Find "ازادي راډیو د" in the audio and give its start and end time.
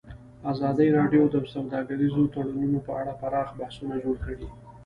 0.51-1.35